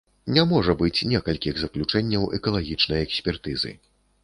[0.35, 3.79] Не можа быць некалькіх заключэнняў экалагічнай экспертызы.